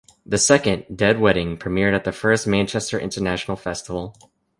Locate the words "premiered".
1.59-1.93